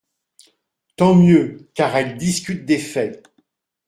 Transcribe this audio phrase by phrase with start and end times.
[0.95, 3.23] Tant mieux, car elles discutent des faits.